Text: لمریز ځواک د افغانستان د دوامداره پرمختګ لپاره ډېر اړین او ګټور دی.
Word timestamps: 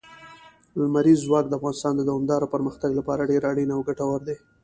لمریز 0.81 1.19
ځواک 1.27 1.45
د 1.47 1.53
افغانستان 1.59 1.93
د 1.95 2.01
دوامداره 2.09 2.51
پرمختګ 2.53 2.91
لپاره 2.99 3.27
ډېر 3.31 3.41
اړین 3.51 3.69
او 3.75 3.81
ګټور 3.89 4.19
دی. 4.27 4.37